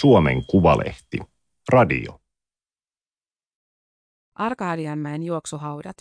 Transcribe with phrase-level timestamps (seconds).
[0.00, 1.18] Suomen Kuvalehti.
[1.72, 2.20] Radio.
[4.34, 5.96] Arkadianmäen juoksuhaudat.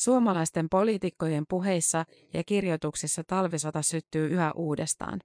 [0.00, 2.04] Suomalaisten poliitikkojen puheissa
[2.34, 5.20] ja kirjoituksissa talvisota syttyy yhä uudestaan.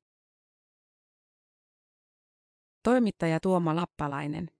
[2.83, 4.51] Toimittaja Tuoma Lappalainen.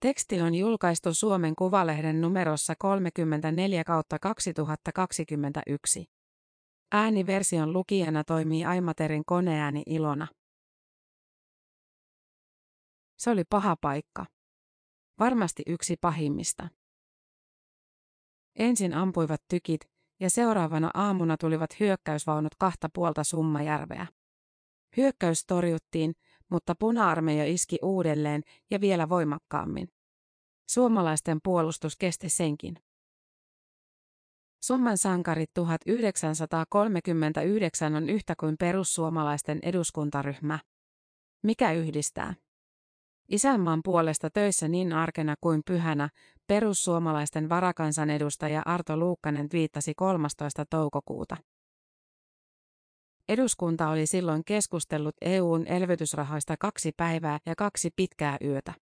[0.00, 6.17] Teksti on julkaistu Suomen Kuvalehden numerossa 34 kautta 2021.
[6.92, 10.26] Ääniversion lukijana toimii Aimaterin koneääni Ilona.
[13.18, 14.26] Se oli paha paikka.
[15.18, 16.68] Varmasti yksi pahimmista.
[18.58, 19.80] Ensin ampuivat tykit,
[20.20, 24.06] ja seuraavana aamuna tulivat hyökkäysvaunut kahta puolta Summajärveä.
[24.96, 26.14] Hyökkäys torjuttiin,
[26.50, 29.88] mutta puna-armeija iski uudelleen ja vielä voimakkaammin.
[30.70, 32.76] Suomalaisten puolustus kesti senkin.
[34.60, 40.58] Summan sankarit 1939 on yhtä kuin perussuomalaisten eduskuntaryhmä.
[41.42, 42.34] Mikä yhdistää?
[43.28, 46.08] Isänmaan puolesta töissä niin arkena kuin pyhänä,
[46.46, 50.64] perussuomalaisten varakansanedustaja Arto Luukkanen viittasi 13.
[50.70, 51.36] toukokuuta.
[53.28, 58.87] Eduskunta oli silloin keskustellut EUn elvytysrahoista kaksi päivää ja kaksi pitkää yötä.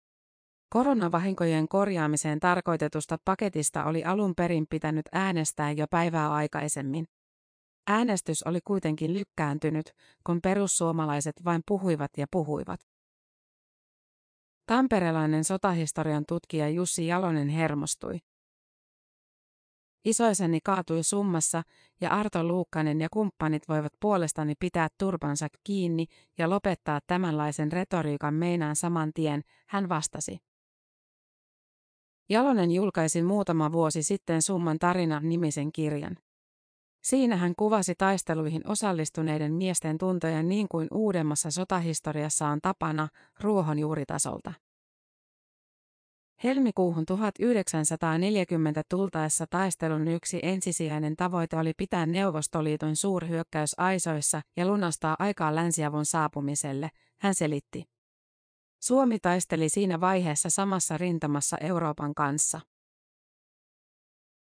[0.73, 7.07] Koronavahinkojen korjaamiseen tarkoitetusta paketista oli alun perin pitänyt äänestää jo päivää aikaisemmin.
[7.87, 9.93] Äänestys oli kuitenkin lykkääntynyt,
[10.27, 12.81] kun perussuomalaiset vain puhuivat ja puhuivat.
[14.67, 18.19] Tamperelainen sotahistorian tutkija Jussi Jalonen hermostui.
[20.05, 21.63] Isoiseni kaatui summassa
[22.01, 26.07] ja Arto Luukkanen ja kumppanit voivat puolestani pitää turpansa kiinni
[26.39, 30.50] ja lopettaa tämänlaisen retoriikan meinaan saman tien, hän vastasi.
[32.31, 36.17] Jalonen julkaisi muutama vuosi sitten Summan tarina nimisen kirjan.
[37.05, 43.09] Siinä hän kuvasi taisteluihin osallistuneiden miesten tuntoja niin kuin uudemmassa sotahistoriassa on tapana
[43.41, 44.53] ruohonjuuritasolta.
[46.45, 55.55] Helmikuuhun 1940 tultaessa taistelun yksi ensisijainen tavoite oli pitää Neuvostoliiton suurhyökkäys aisoissa ja lunastaa aikaa
[55.55, 56.91] länsiavun saapumiselle,
[57.21, 58.00] hän selitti.
[58.81, 62.61] Suomi taisteli siinä vaiheessa samassa rintamassa Euroopan kanssa.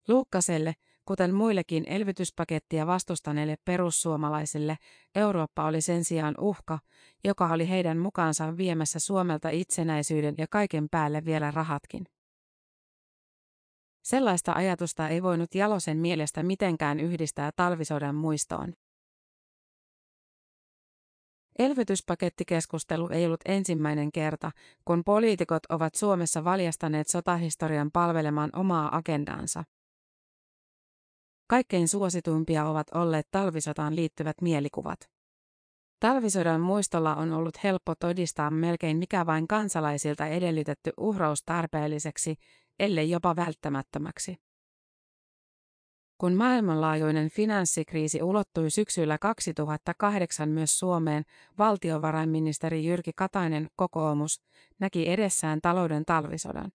[0.07, 0.73] Luukkaselle,
[1.05, 4.77] kuten muillekin elvytyspakettia vastustaneille perussuomalaisille,
[5.15, 6.79] Eurooppa oli sen sijaan uhka,
[7.23, 12.05] joka oli heidän mukaansa viemässä Suomelta itsenäisyyden ja kaiken päälle vielä rahatkin.
[14.03, 18.73] Sellaista ajatusta ei voinut Jalosen mielestä mitenkään yhdistää talvisodan muistoon.
[21.59, 24.51] Elvytyspakettikeskustelu ei ollut ensimmäinen kerta,
[24.85, 29.63] kun poliitikot ovat Suomessa valjastaneet sotahistorian palvelemaan omaa agendaansa.
[31.47, 35.09] Kaikkein suosituimpia ovat olleet talvisotaan liittyvät mielikuvat.
[35.99, 42.35] Talvisodan muistolla on ollut helppo todistaa melkein mikä vain kansalaisilta edellytetty uhraus tarpeelliseksi,
[42.79, 44.46] ellei jopa välttämättömäksi.
[46.17, 51.23] Kun maailmanlaajuinen finanssikriisi ulottui syksyllä 2008 myös Suomeen,
[51.57, 54.41] valtiovarainministeri Jyrki Katainen kokoomus
[54.79, 56.71] näki edessään talouden talvisodan.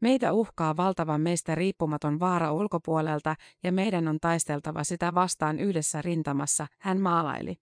[0.00, 6.66] Meitä uhkaa valtava meistä riippumaton vaara ulkopuolelta ja meidän on taisteltava sitä vastaan yhdessä rintamassa,
[6.80, 7.56] hän maalaili.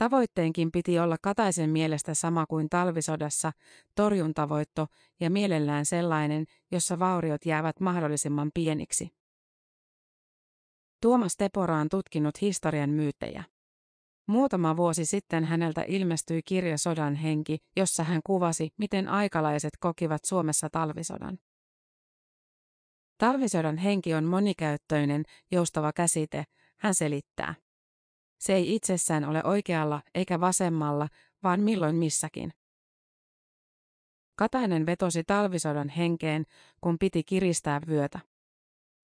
[0.00, 3.52] Tavoitteenkin piti olla Kataisen mielestä sama kuin talvisodassa,
[3.94, 4.86] torjuntavoitto
[5.20, 9.08] ja mielellään sellainen, jossa vauriot jäävät mahdollisimman pieniksi.
[11.02, 13.44] Tuomas Tepora on tutkinut historian myyttejä.
[14.26, 20.70] Muutama vuosi sitten häneltä ilmestyi kirja Sodan henki, jossa hän kuvasi, miten aikalaiset kokivat Suomessa
[20.70, 21.38] talvisodan.
[23.18, 26.44] Talvisodan henki on monikäyttöinen, joustava käsite,
[26.76, 27.54] hän selittää.
[28.40, 31.08] Se ei itsessään ole oikealla eikä vasemmalla,
[31.42, 32.52] vaan milloin missäkin.
[34.36, 36.44] Katainen vetosi talvisodan henkeen,
[36.80, 38.20] kun piti kiristää vyötä.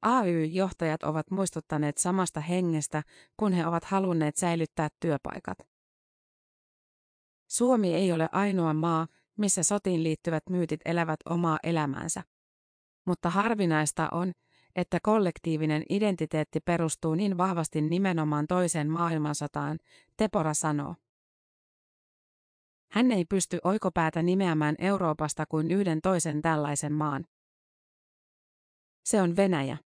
[0.03, 3.03] AY-johtajat ovat muistuttaneet samasta hengestä,
[3.37, 5.59] kun he ovat halunneet säilyttää työpaikat.
[7.51, 9.07] Suomi ei ole ainoa maa,
[9.39, 12.23] missä sotiin liittyvät myytit elävät omaa elämäänsä.
[13.07, 14.33] Mutta harvinaista on,
[14.77, 19.79] että kollektiivinen identiteetti perustuu niin vahvasti nimenomaan toiseen maailmansotaan,
[20.17, 20.95] Tepora sanoo.
[22.93, 27.25] Hän ei pysty oikopäätä nimeämään Euroopasta kuin yhden toisen tällaisen maan.
[29.05, 29.79] Se on Venäjä.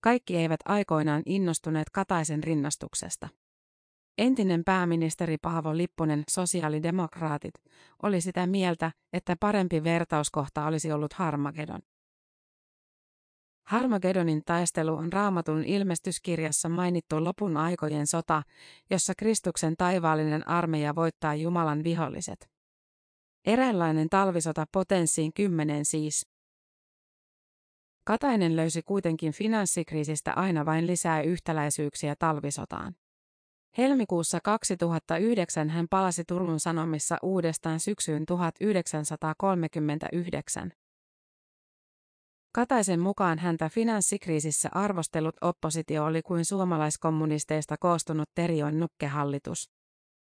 [0.00, 3.28] Kaikki eivät aikoinaan innostuneet Kataisen rinnastuksesta.
[4.18, 7.54] Entinen pääministeri Paavo Lipponen, sosiaalidemokraatit,
[8.02, 11.80] oli sitä mieltä, että parempi vertauskohta olisi ollut Harmagedon.
[13.66, 18.42] Harmagedonin taistelu on raamatun ilmestyskirjassa mainittu lopun aikojen sota,
[18.90, 22.50] jossa Kristuksen taivaallinen armeija voittaa Jumalan viholliset.
[23.46, 26.26] Eräänlainen talvisota potenssiin kymmenen siis.
[28.04, 32.94] Katainen löysi kuitenkin finanssikriisistä aina vain lisää yhtäläisyyksiä talvisotaan.
[33.78, 40.72] Helmikuussa 2009 hän palasi Turun Sanomissa uudestaan syksyyn 1939.
[42.56, 49.70] Kataisen mukaan häntä finanssikriisissä arvostellut oppositio oli kuin suomalaiskommunisteista koostunut Terion nukkehallitus.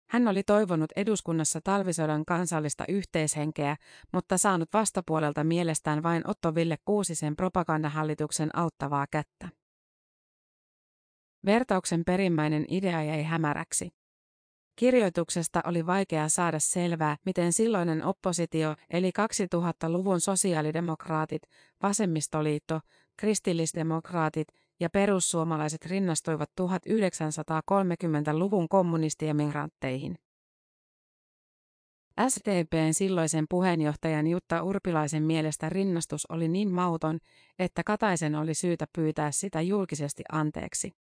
[0.09, 3.75] Hän oli toivonut eduskunnassa talvisodan kansallista yhteishenkeä,
[4.13, 9.49] mutta saanut vastapuolelta mielestään vain Otto Ville Kuusisen propagandahallituksen auttavaa kättä.
[11.45, 13.89] Vertauksen perimmäinen idea jäi hämäräksi.
[14.77, 19.11] Kirjoituksesta oli vaikea saada selvää, miten silloinen oppositio, eli
[19.55, 21.41] 2000-luvun sosiaalidemokraatit,
[21.83, 22.79] vasemmistoliitto,
[23.17, 24.47] kristillisdemokraatit
[24.79, 30.15] ja perussuomalaiset rinnastuivat 1930-luvun kommunistiemigrantteihin.
[32.27, 37.19] SDPn silloisen puheenjohtajan Jutta Urpilaisen mielestä rinnastus oli niin mauton,
[37.59, 41.06] että Kataisen oli syytä pyytää sitä julkisesti anteeksi.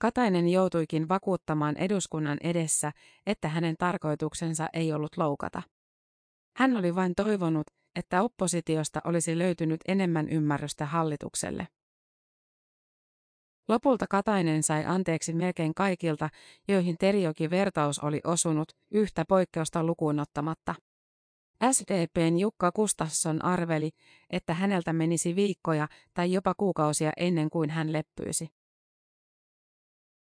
[0.00, 2.92] Katainen joutuikin vakuuttamaan eduskunnan edessä,
[3.26, 5.62] että hänen tarkoituksensa ei ollut loukata.
[6.56, 7.66] Hän oli vain toivonut,
[7.96, 11.68] että oppositiosta olisi löytynyt enemmän ymmärrystä hallitukselle.
[13.68, 16.28] Lopulta Katainen sai anteeksi melkein kaikilta,
[16.68, 20.74] joihin Terjoki vertaus oli osunut, yhtä poikkeusta lukuun ottamatta.
[21.72, 23.90] SDPn Jukka Gustafsson arveli,
[24.30, 28.59] että häneltä menisi viikkoja tai jopa kuukausia ennen kuin hän leppyisi.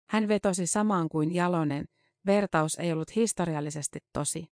[0.09, 1.85] Hän vetosi samaan kuin Jalonen,
[2.25, 4.45] vertaus ei ollut historiallisesti tosi.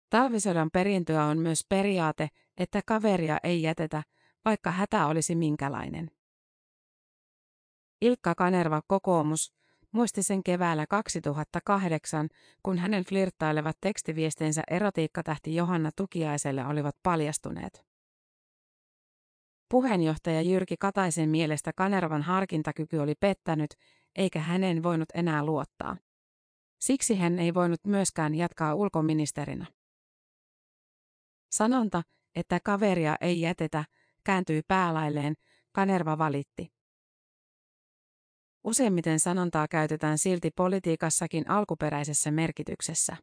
[0.09, 2.27] Talvisodan perintöä on myös periaate,
[2.57, 4.03] että kaveria ei jätetä,
[4.45, 6.18] vaikka hätä olisi minkälainen.
[8.01, 9.53] Ilkka Kanerva kokoomus
[9.91, 12.29] muisti sen keväällä 2008,
[12.63, 17.85] kun hänen flirttailevat tekstiviestinsä erotiikkatähti Johanna Tukiaiselle olivat paljastuneet.
[19.69, 23.73] Puheenjohtaja Jyrki Kataisen mielestä Kanervan harkintakyky oli pettänyt,
[24.15, 25.97] eikä hänen voinut enää luottaa.
[26.79, 29.65] Siksi hän ei voinut myöskään jatkaa ulkoministerinä.
[31.51, 32.03] Sanonta,
[32.35, 33.85] että kaveria ei jätetä,
[34.23, 35.33] kääntyi päälailleen,
[35.71, 36.78] Kanerva valitti.
[38.63, 43.17] Useimmiten sanontaa käytetään silti politiikassakin alkuperäisessä merkityksessä.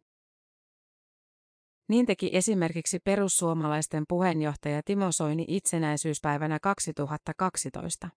[1.88, 8.08] Niin teki esimerkiksi perussuomalaisten puheenjohtaja Timo Soini itsenäisyyspäivänä 2012.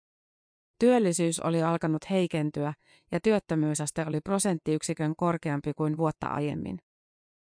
[0.80, 2.74] Työllisyys oli alkanut heikentyä
[3.12, 6.80] ja työttömyysaste oli prosenttiyksikön korkeampi kuin vuotta aiemmin.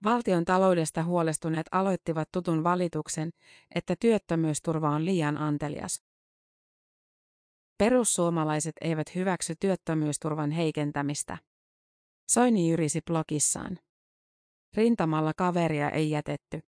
[0.04, 3.30] Valtion taloudesta huolestuneet aloittivat tutun valituksen,
[3.74, 6.02] että työttömyysturva on liian antelias.
[7.80, 11.38] Perussuomalaiset eivät hyväksy työttömyysturvan heikentämistä.
[12.30, 13.78] Soini jyrisi blogissaan.
[14.76, 16.60] Rintamalla kaveria ei jätetty.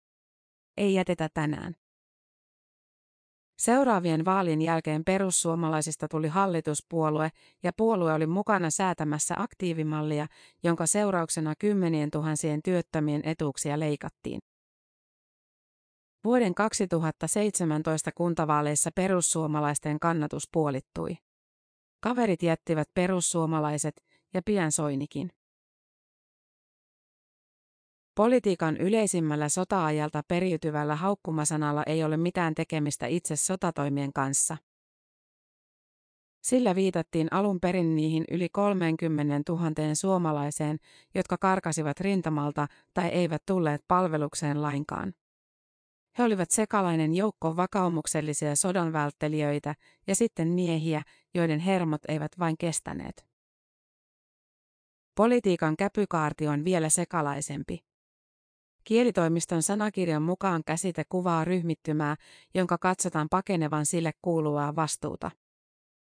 [0.78, 1.76] Ei jätetä tänään.
[3.58, 7.30] Seuraavien vaalien jälkeen perussuomalaisista tuli hallituspuolue
[7.64, 10.28] ja puolue oli mukana säätämässä aktiivimallia,
[10.64, 14.40] jonka seurauksena kymmenien tuhansien työttömien etuuksia leikattiin.
[16.24, 21.18] Vuoden 2017 kuntavaaleissa perussuomalaisten kannatus puolittui.
[22.00, 25.32] Kaverit jättivät perussuomalaiset ja pian Soinikin.
[28.16, 34.58] Politiikan yleisimmällä sota-ajalta periytyvällä haukkumasanalla ei ole mitään tekemistä itse sotatoimien kanssa.
[36.44, 40.78] Sillä viitattiin alun perin niihin yli 30 000 suomalaiseen,
[41.16, 45.14] jotka karkasivat rintamalta tai eivät tulleet palvelukseen lainkaan.
[46.18, 49.76] He olivat sekalainen joukko vakaumuksellisia sodanvälttelijöitä
[50.08, 51.02] ja sitten miehiä,
[51.34, 53.26] joiden hermot eivät vain kestäneet.
[55.16, 57.80] Politiikan käpykaarti on vielä sekalaisempi.
[58.84, 62.16] Kielitoimiston sanakirjan mukaan käsite kuvaa ryhmittymää,
[62.54, 65.32] jonka katsotaan pakenevan sille kuuluvaa vastuuta.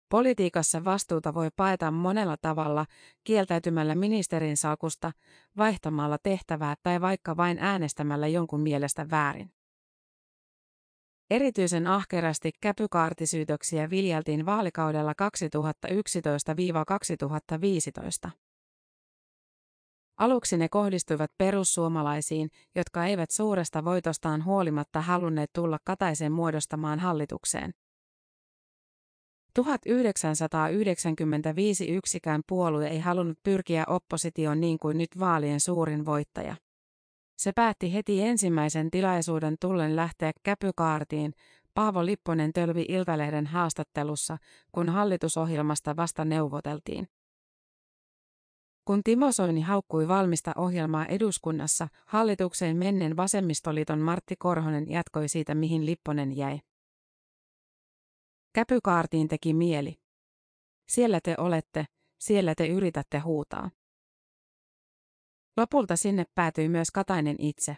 [0.10, 2.86] Politiikassa vastuuta voi paeta monella tavalla,
[3.24, 5.12] kieltäytymällä ministerin salkusta,
[5.58, 9.52] vaihtamalla tehtävää tai vaikka vain äänestämällä jonkun mielestä väärin.
[11.30, 15.14] Erityisen ahkerasti käpykaartisyytöksiä viljeltiin vaalikaudella
[18.28, 18.32] 2011-2015.
[20.18, 27.74] Aluksi ne kohdistuivat perussuomalaisiin, jotka eivät suuresta voitostaan huolimatta halunneet tulla Kataisen muodostamaan hallitukseen.
[29.54, 36.56] 1995 yksikään puolue ei halunnut pyrkiä oppositioon niin kuin nyt vaalien suurin voittaja.
[37.44, 41.34] Se päätti heti ensimmäisen tilaisuuden tullen lähteä käpykaartiin,
[41.74, 44.38] Paavo Lipponen tölvi Iltalehden haastattelussa,
[44.72, 47.08] kun hallitusohjelmasta vasta neuvoteltiin.
[48.86, 55.86] Kun Timo Soini haukkui valmista ohjelmaa eduskunnassa, hallitukseen mennen vasemmistoliiton Martti Korhonen jatkoi siitä, mihin
[55.86, 56.60] Lipponen jäi.
[58.54, 59.96] Käpykaartiin teki mieli.
[60.90, 61.86] Siellä te olette,
[62.20, 63.70] siellä te yritätte huutaa.
[65.58, 67.78] Lopulta sinne päätyi myös Katainen itse.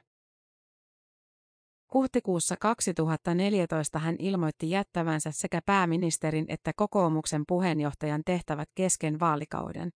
[1.94, 9.90] Huhtikuussa 2014 hän ilmoitti jättävänsä sekä pääministerin että kokoomuksen puheenjohtajan tehtävät kesken vaalikauden.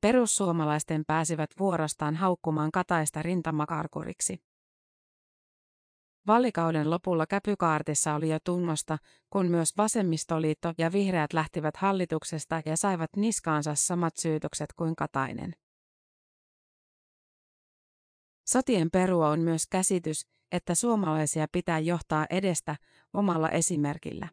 [0.00, 4.38] Perussuomalaisten pääsivät vuorostaan haukkumaan Kataista rintamakarkuriksi.
[6.26, 8.98] Vaalikauden lopulla käpykaartissa oli jo tunnosta,
[9.30, 15.52] kun myös vasemmistoliitto ja vihreät lähtivät hallituksesta ja saivat niskaansa samat syytökset kuin Katainen.
[18.46, 22.76] Sotien perua on myös käsitys, että suomalaisia pitää johtaa edestä
[23.12, 24.28] omalla esimerkillä.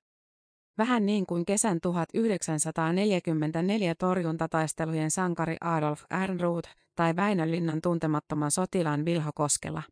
[0.77, 9.83] Vähän niin kuin kesän 1944 torjuntataistelujen sankari Adolf Ehrnrooth tai Väinölinnan tuntemattoman sotilaan Vilho Koskela.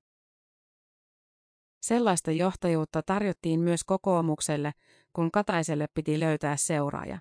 [1.81, 4.71] Sellaista johtajuutta tarjottiin myös kokoomukselle,
[5.13, 7.19] kun Kataiselle piti löytää seuraaja.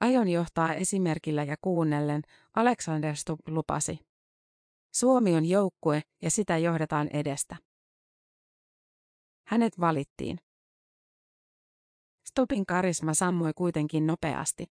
[0.00, 2.22] Aion johtaa esimerkillä ja kuunnellen,
[2.54, 4.09] Alexander Stubb lupasi.
[4.92, 7.56] Suomi on joukkue ja sitä johdetaan edestä.
[9.46, 10.38] Hänet valittiin.
[12.24, 14.66] Stubbin karisma sammui kuitenkin nopeasti.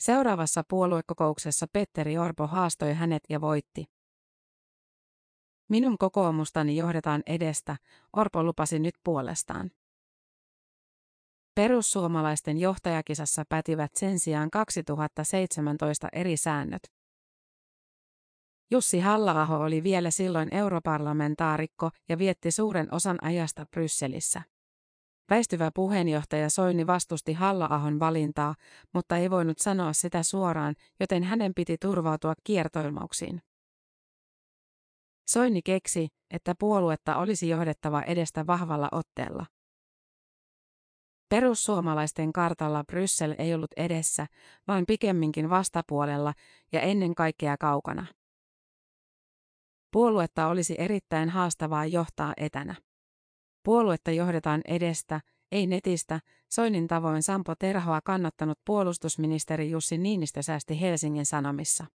[0.00, 3.84] Seuraavassa puoluekokouksessa Petteri Orpo haastoi hänet ja voitti.
[5.68, 7.76] Minun kokoomustani johdetaan edestä,
[8.16, 9.70] Orpo lupasi nyt puolestaan.
[11.54, 16.97] Perussuomalaisten johtajakisassa pätivät sen sijaan 2017 eri säännöt.
[18.70, 24.42] Jussi halla oli vielä silloin europarlamentaarikko ja vietti suuren osan ajasta Brysselissä.
[25.30, 28.54] Väistyvä puheenjohtaja Soini vastusti halla valintaa,
[28.94, 33.42] mutta ei voinut sanoa sitä suoraan, joten hänen piti turvautua kiertoilmauksiin.
[35.28, 39.46] Soini keksi, että puoluetta olisi johdettava edestä vahvalla otteella.
[41.28, 44.26] Perussuomalaisten kartalla Bryssel ei ollut edessä,
[44.68, 46.34] vaan pikemminkin vastapuolella
[46.72, 48.06] ja ennen kaikkea kaukana.
[49.92, 52.74] Puoluetta olisi erittäin haastavaa johtaa etänä.
[53.64, 55.20] Puoluetta johdetaan edestä,
[55.52, 61.86] ei netistä, Soinin tavoin Sampo Terhoa kannattanut puolustusministeri Jussi Niinistö säästi Helsingin Sanomissa.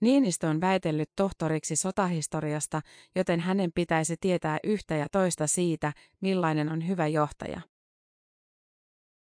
[0.00, 2.80] Niinistö on väitellyt tohtoriksi sotahistoriasta,
[3.14, 7.60] joten hänen pitäisi tietää yhtä ja toista siitä, millainen on hyvä johtaja.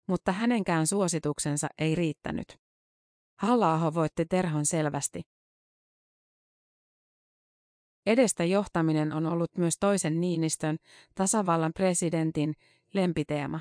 [0.08, 2.58] Mutta hänenkään suosituksensa ei riittänyt.
[3.40, 5.37] halla voitti Terhon selvästi.
[8.08, 10.78] Edestä johtaminen on ollut myös toisen Niinistön,
[11.16, 12.54] tasavallan presidentin,
[12.94, 13.60] lempiteema.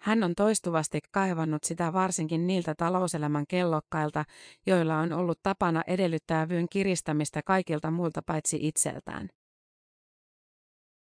[0.00, 4.24] Hän on toistuvasti kaivannut sitä varsinkin niiltä talouselämän kellokkailta,
[4.66, 9.28] joilla on ollut tapana edellyttää vyön kiristämistä kaikilta muilta paitsi itseltään.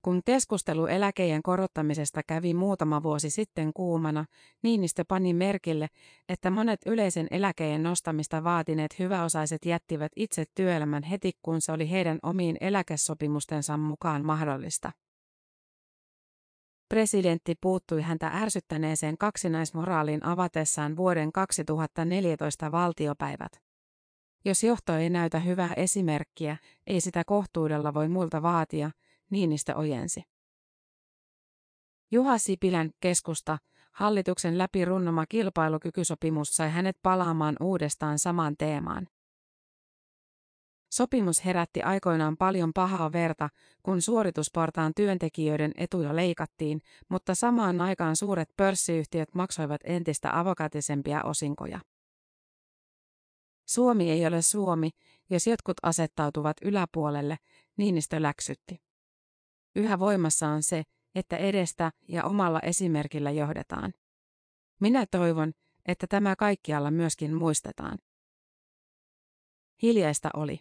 [0.08, 4.26] Kun keskustelu eläkejen korottamisesta kävi muutama vuosi sitten kuumana,
[4.64, 5.88] Niinistö pani merkille,
[6.30, 12.20] että monet yleisen eläkeen nostamista vaatineet hyväosaiset jättivät itse työelämän heti kun se oli heidän
[12.24, 14.92] omiin eläkesopimustensa mukaan mahdollista.
[16.90, 23.52] Presidentti puuttui häntä ärsyttäneeseen kaksinaismoraaliin avatessaan vuoden 2014 valtiopäivät.
[24.46, 28.92] Jos johto ei näytä hyvää esimerkkiä, ei sitä kohtuudella voi multa vaatia,
[29.30, 30.24] Niinistö ojensi.
[32.12, 33.58] Juha Sipilän keskusta,
[33.92, 39.08] hallituksen läpi runnoma kilpailukykysopimus sai hänet palaamaan uudestaan samaan teemaan.
[40.92, 43.50] Sopimus herätti aikoinaan paljon pahaa verta,
[43.84, 51.80] kun suorituspartaan työntekijöiden etuja leikattiin, mutta samaan aikaan suuret pörssiyhtiöt maksoivat entistä avokatisempia osinkoja.
[53.68, 54.90] Suomi ei ole Suomi,
[55.30, 57.38] jos jotkut asettautuvat yläpuolelle,
[57.78, 58.87] Niinistö läksytti.
[59.76, 60.84] Yhä voimassa on se,
[61.16, 63.94] että edestä ja omalla esimerkillä johdetaan.
[64.80, 65.54] Minä toivon,
[65.86, 67.98] että tämä kaikkialla myöskin muistetaan.
[69.82, 70.60] Hiljaista oli.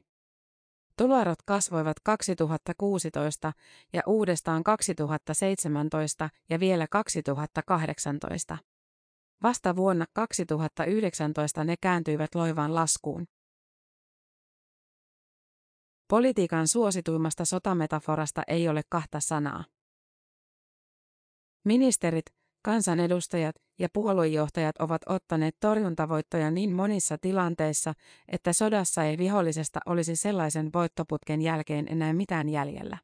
[0.99, 3.53] Tuloerot kasvoivat 2016
[3.93, 8.59] ja uudestaan 2017 ja vielä 2018.
[9.43, 13.27] Vasta vuonna 2019 ne kääntyivät loivaan laskuun.
[16.09, 19.65] Politiikan suosituimmasta sotametaforasta ei ole kahta sanaa.
[21.65, 22.25] Ministerit,
[22.63, 27.93] kansanedustajat ja puoluejohtajat ovat ottaneet torjuntavoittoja niin monissa tilanteissa,
[28.29, 32.99] että sodassa ei vihollisesta olisi sellaisen voittoputken jälkeen enää mitään jäljellä.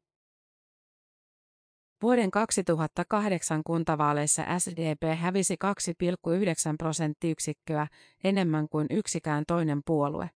[2.01, 7.87] Vuoden 2008 kuntavaaleissa SDP hävisi 2,9 prosenttiyksikköä
[8.23, 10.29] enemmän kuin yksikään toinen puolue.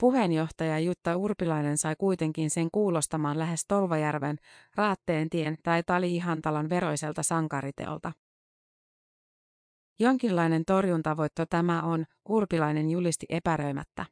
[0.00, 4.36] Puheenjohtaja Jutta Urpilainen sai kuitenkin sen kuulostamaan lähes Tolvajärven,
[4.74, 8.12] Raatteentien tai Tali-Ihantalon veroiselta sankariteolta.
[9.98, 14.06] Jonkinlainen torjuntavoitto tämä on, Urpilainen julisti epäröimättä.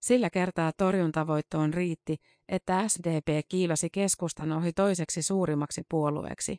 [0.00, 2.16] Sillä kertaa torjuntavoittoon riitti,
[2.48, 6.56] että SDP kiilasi keskustan ohi toiseksi suurimmaksi puolueeksi.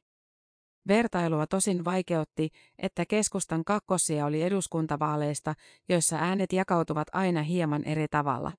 [0.88, 5.54] Vertailua tosin vaikeutti, että keskustan kakkosia oli eduskuntavaaleista,
[5.90, 8.52] joissa äänet jakautuvat aina hieman eri tavalla.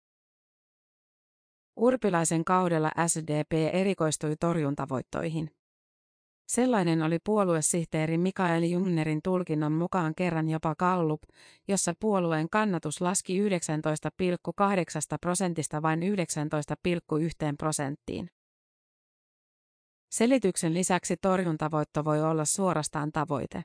[1.76, 5.50] Urpilaisen kaudella SDP erikoistui torjuntavoittoihin.
[6.48, 11.22] Sellainen oli puoluesihteeri Mikael Jungnerin tulkinnon mukaan kerran jopa Gallup,
[11.68, 13.48] jossa puolueen kannatus laski 19,8
[15.20, 16.06] prosentista vain 19,1
[17.58, 18.30] prosenttiin.
[20.10, 23.62] Selityksen lisäksi torjuntavoitto voi olla suorastaan tavoite.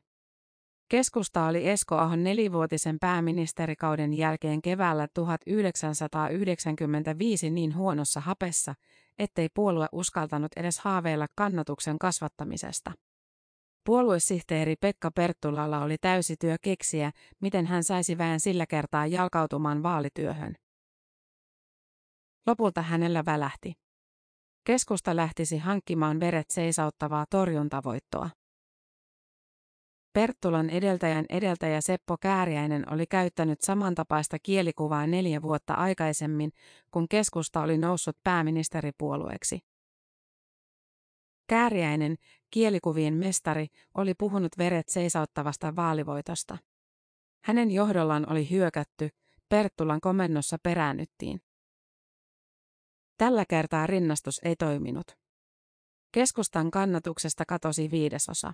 [0.90, 8.76] Keskusta oli Esko Ahon nelivuotisen pääministerikauden jälkeen keväällä 1995 niin huonossa hapessa,
[9.20, 12.92] ettei puolue uskaltanut edes haaveilla kannatuksen kasvattamisesta.
[13.86, 17.12] Puoluesihteeri Pekka Perttulalla oli täysi työ keksiä,
[17.42, 20.56] miten hän saisi väen sillä kertaa jalkautumaan vaalityöhön.
[22.48, 23.85] Lopulta hänellä välähti.
[24.66, 28.30] Keskusta lähtisi hankkimaan veret seisauttavaa torjuntavoittoa.
[30.14, 36.52] Perttulan edeltäjän edeltäjä Seppo Kääriäinen oli käyttänyt samantapaista kielikuvaa neljä vuotta aikaisemmin,
[36.92, 39.60] kun keskusta oli noussut pääministeripuolueeksi.
[41.48, 42.16] Kääriäinen,
[42.52, 46.58] kielikuvien mestari, oli puhunut veret seisauttavasta vaalivoitosta.
[47.44, 49.10] Hänen johdollaan oli hyökätty,
[49.50, 51.45] Perttulan komennossa peräännyttiin.
[53.18, 55.18] Tällä kertaa rinnastus ei toiminut.
[56.12, 58.54] Keskustan kannatuksesta katosi viidesosa.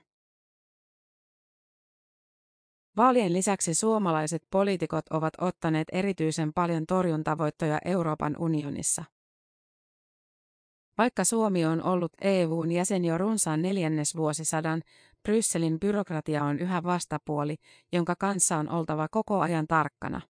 [2.98, 9.04] Vaalien lisäksi suomalaiset poliitikot ovat ottaneet erityisen paljon torjuntavoittoja Euroopan unionissa.
[10.98, 14.82] Vaikka Suomi on ollut EUn jäsen jo runsaan neljännesvuosisadan,
[15.24, 17.56] Brysselin byrokratia on yhä vastapuoli,
[17.92, 20.22] jonka kanssa on oltava koko ajan tarkkana.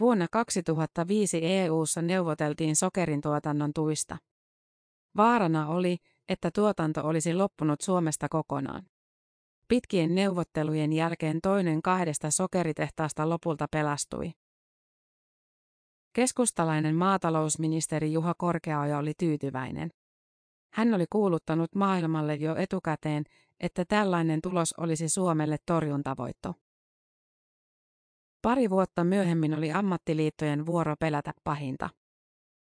[0.00, 4.16] Vuonna 2005 EU:ssa neuvoteltiin sokerin tuotannon tuista.
[5.16, 5.96] Vaarana oli,
[6.28, 8.86] että tuotanto olisi loppunut Suomesta kokonaan.
[9.68, 14.30] Pitkien neuvottelujen jälkeen toinen kahdesta sokeritehtaasta lopulta pelastui.
[16.12, 19.90] Keskustalainen maatalousministeri Juha Korkeaoja oli tyytyväinen.
[20.72, 23.24] Hän oli kuuluttanut maailmalle jo etukäteen,
[23.60, 26.54] että tällainen tulos olisi Suomelle torjuntavoitto.
[28.42, 31.90] Pari vuotta myöhemmin oli ammattiliittojen vuoro pelätä pahinta.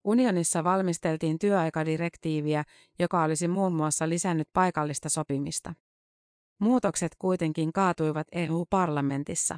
[0.04, 2.64] Unionissa valmisteltiin työaikadirektiiviä,
[3.00, 5.74] joka olisi muun muassa lisännyt paikallista sopimista.
[6.60, 9.58] Muutokset kuitenkin kaatuivat EU-parlamentissa.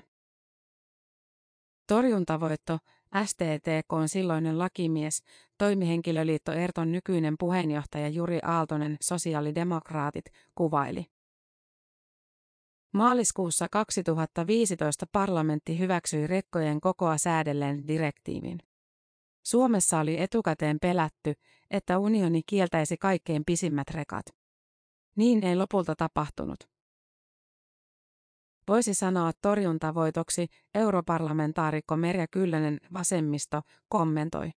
[1.88, 2.80] Torjuntavoitto,
[3.26, 5.24] STTK silloinen lakimies,
[5.58, 11.17] toimihenkilöliitto Erton nykyinen puheenjohtaja Juri Aaltonen, sosiaalidemokraatit, kuvaili.
[12.94, 18.60] Maaliskuussa 2015 parlamentti hyväksyi rekkojen kokoa säädelleen direktiivin.
[19.46, 21.34] Suomessa oli etukäteen pelätty,
[21.72, 24.26] että unioni kieltäisi kaikkein pisimmät rekat.
[25.16, 26.60] Niin ei lopulta tapahtunut.
[28.68, 34.52] Voisi sanoa torjuntavoitoksi, europarlamentaarikko Merja Kyllönen vasemmisto kommentoi.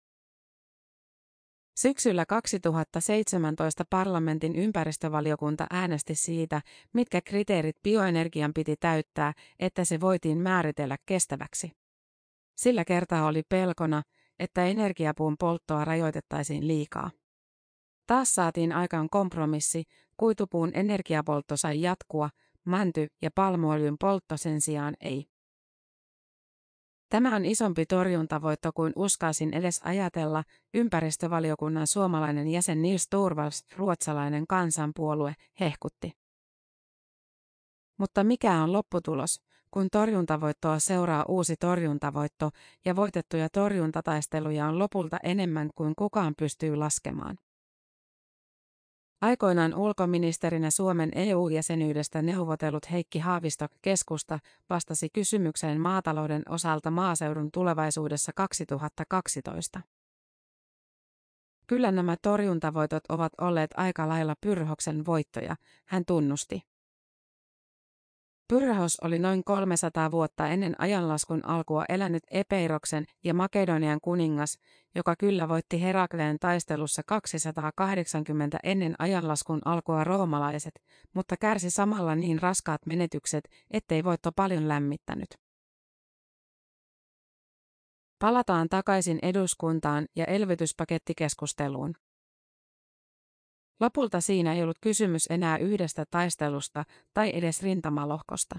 [1.80, 6.60] Syksyllä 2017 parlamentin ympäristövaliokunta äänesti siitä,
[6.92, 11.72] mitkä kriteerit bioenergian piti täyttää, että se voitiin määritellä kestäväksi.
[12.56, 14.02] Sillä kertaa oli pelkona,
[14.38, 17.10] että energiapuun polttoa rajoitettaisiin liikaa.
[18.06, 19.82] Taas saatiin aikaan kompromissi,
[20.16, 22.30] kuitupuun energiapoltto sai jatkua,
[22.64, 25.29] mänty- ja palmuöljyn poltto sen sijaan ei.
[27.10, 30.44] Tämä on isompi torjuntavoitto kuin uskaisin edes ajatella,
[30.74, 36.12] ympäristövaliokunnan suomalainen jäsen Nils Torvalds, ruotsalainen kansanpuolue, hehkutti.
[37.98, 42.50] Mutta mikä on lopputulos, kun torjuntavoittoa seuraa uusi torjuntavoitto
[42.84, 47.36] ja voitettuja torjuntataisteluja on lopulta enemmän kuin kukaan pystyy laskemaan?
[49.20, 54.38] Aikoinaan ulkoministerinä Suomen EU-jäsenyydestä neuvotellut Heikki Haavisto keskusta
[54.70, 59.80] vastasi kysymykseen maatalouden osalta maaseudun tulevaisuudessa 2012.
[61.66, 66.69] Kyllä nämä torjuntavoitot ovat olleet aika lailla Pyrhoksen voittoja, hän tunnusti.
[68.50, 74.58] Pyrrhos oli noin 300 vuotta ennen ajanlaskun alkua elänyt Epeiroksen ja Makedonian kuningas,
[74.94, 80.74] joka kyllä voitti Herakleen taistelussa 280 ennen ajanlaskun alkua roomalaiset,
[81.14, 85.28] mutta kärsi samalla niin raskaat menetykset, ettei voitto paljon lämmittänyt.
[88.18, 91.94] Palataan takaisin eduskuntaan ja elvytyspakettikeskusteluun.
[93.80, 98.58] Lopulta siinä ei ollut kysymys enää yhdestä taistelusta tai edes rintamalohkosta.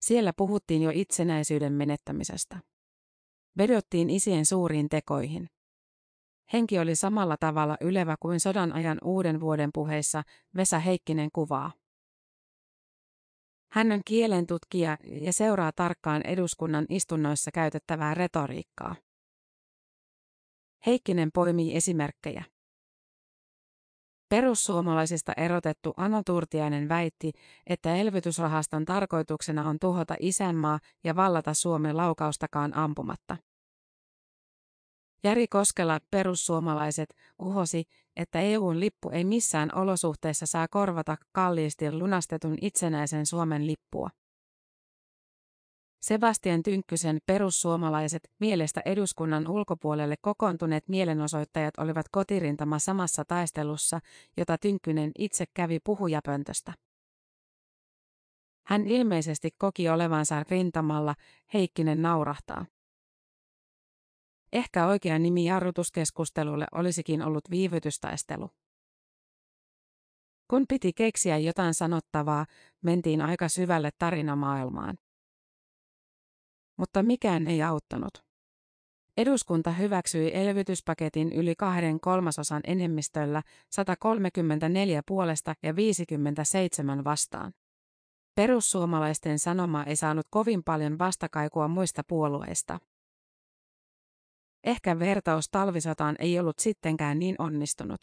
[0.00, 2.60] Siellä puhuttiin jo itsenäisyyden menettämisestä.
[3.58, 5.50] Vedottiin isien suuriin tekoihin.
[6.52, 10.22] Henki oli samalla tavalla ylevä kuin sodan ajan uuden vuoden puheissa
[10.56, 11.72] Vesa Heikkinen kuvaa.
[13.72, 18.96] Hän on kielen tutkija ja seuraa tarkkaan eduskunnan istunnoissa käytettävää retoriikkaa.
[20.86, 22.44] Heikkinen poimii esimerkkejä.
[24.32, 27.32] Perussuomalaisista erotettu Ano Turtiainen väitti,
[27.66, 33.36] että elvytysrahaston tarkoituksena on tuhota isänmaa ja vallata Suomen laukaustakaan ampumatta.
[35.24, 37.84] Jari Koskela, perussuomalaiset, uhosi,
[38.16, 44.10] että EUn lippu ei missään olosuhteissa saa korvata kalliisti lunastetun itsenäisen Suomen lippua.
[46.02, 54.00] Sebastian Tynkkysen perussuomalaiset mielestä eduskunnan ulkopuolelle kokoontuneet mielenosoittajat olivat kotirintama samassa taistelussa,
[54.36, 56.72] jota Tynkkynen itse kävi puhujapöntöstä.
[58.66, 61.14] Hän ilmeisesti koki olevansa rintamalla,
[61.54, 62.66] Heikkinen naurahtaa.
[64.52, 68.50] Ehkä oikea nimi jarrutuskeskustelulle olisikin ollut viivytystaistelu.
[70.48, 72.46] Kun piti keksiä jotain sanottavaa,
[72.82, 74.98] mentiin aika syvälle tarinamaailmaan
[76.76, 78.24] mutta mikään ei auttanut.
[79.16, 87.52] Eduskunta hyväksyi elvytyspaketin yli kahden kolmasosan enemmistöllä 134 puolesta ja 57 vastaan.
[88.34, 92.78] Perussuomalaisten sanoma ei saanut kovin paljon vastakaikua muista puolueista.
[94.64, 98.00] Ehkä vertaus talvisotaan ei ollut sittenkään niin onnistunut.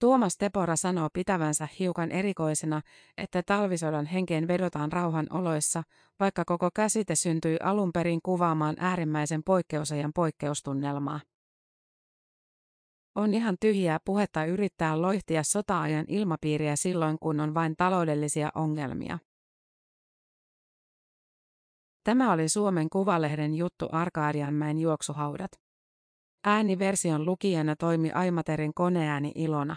[0.00, 2.80] Tuomas Tepora sanoo pitävänsä hiukan erikoisena,
[3.18, 5.82] että talvisodan henkeen vedotaan rauhan oloissa,
[6.20, 11.20] vaikka koko käsite syntyi alun perin kuvaamaan äärimmäisen poikkeusajan poikkeustunnelmaa.
[13.14, 19.18] On ihan tyhjää puhetta yrittää loihtia sota-ajan ilmapiiriä silloin, kun on vain taloudellisia ongelmia.
[22.04, 25.50] Tämä oli Suomen Kuvalehden juttu Arkadianmäen juoksuhaudat.
[26.44, 29.76] Ääniversion lukijana toimi Aimaterin koneääni Ilona.